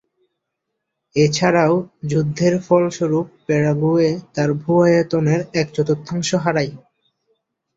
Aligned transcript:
এছাড়াও 1.15 1.73
যুদ্ধের 2.05 2.53
ফলস্বরূপ 2.65 3.27
প্যারাগুয়ে 3.45 4.09
তার 4.35 4.49
ভূ-আয়তনের 4.61 5.41
এক-চতুর্থাংশ 5.53 6.29
হারায়। 6.43 6.71